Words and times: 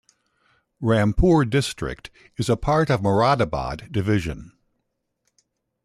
Rampur 0.81 1.45
district 1.47 2.09
is 2.35 2.49
a 2.49 2.57
part 2.57 2.89
of 2.89 3.01
Moradabad 3.01 3.91
division. 3.91 4.51